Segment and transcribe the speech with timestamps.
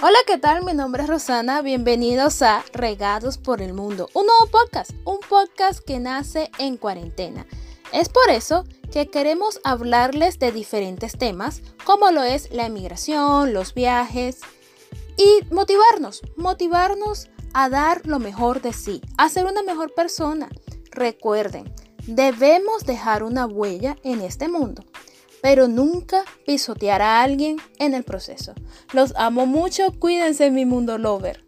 [0.00, 0.64] Hola, ¿qué tal?
[0.64, 1.60] Mi nombre es Rosana.
[1.60, 7.44] Bienvenidos a Regados por el Mundo, un nuevo podcast, un podcast que nace en cuarentena.
[7.92, 13.74] Es por eso que queremos hablarles de diferentes temas, como lo es la emigración, los
[13.74, 14.38] viajes
[15.16, 20.48] y motivarnos, motivarnos a dar lo mejor de sí, a ser una mejor persona.
[20.92, 21.74] Recuerden,
[22.06, 24.84] debemos dejar una huella en este mundo
[25.42, 28.54] pero nunca pisotear a alguien en el proceso.
[28.92, 31.47] Los amo mucho, cuídense mi mundo lover.